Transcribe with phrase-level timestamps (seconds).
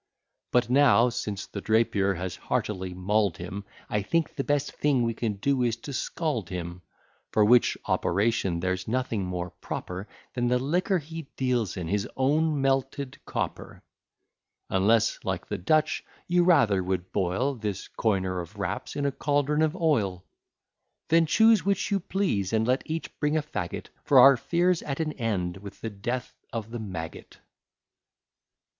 [0.51, 5.13] But now, since the Drapier has heartily maul'd him, I think the best thing we
[5.13, 6.81] can do is to scald him;
[7.29, 12.59] For which operation there's nothing more proper Than the liquor he deals in, his own
[12.61, 13.83] melted copper;
[14.71, 19.61] Unless, like the Dutch, you rather would boil This coiner of raps in a caldron
[19.61, 20.25] of oil.
[21.09, 24.99] Then choose which you please, and let each bring a fagot, For our fear's at
[24.99, 27.37] an end with the death of the maggot.